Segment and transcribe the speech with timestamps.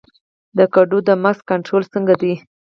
[0.57, 2.33] د کدو د مګس کنټرول څنګه دی؟